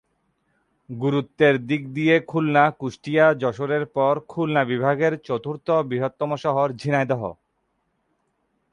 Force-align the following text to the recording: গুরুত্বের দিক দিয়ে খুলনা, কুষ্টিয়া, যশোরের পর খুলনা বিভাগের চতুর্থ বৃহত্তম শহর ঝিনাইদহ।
গুরুত্বের 0.89 1.55
দিক 1.65 1.81
দিয়ে 1.93 2.15
খুলনা, 2.21 2.63
কুষ্টিয়া, 2.71 3.25
যশোরের 3.33 3.83
পর 3.95 4.13
খুলনা 4.29 4.61
বিভাগের 4.63 5.13
চতুর্থ 5.27 5.67
বৃহত্তম 5.89 6.31
শহর 6.35 6.67
ঝিনাইদহ। 6.73 7.21